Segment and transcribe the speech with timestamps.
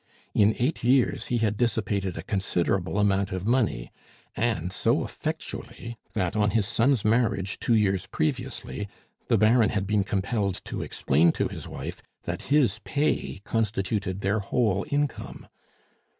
[0.33, 3.91] In eight years he had dissipated a considerable amount of money;
[4.35, 8.87] and so effectually, that, on his son's marriage two years previously,
[9.27, 14.39] the Baron had been compelled to explain to his wife that his pay constituted their
[14.39, 15.47] whole income.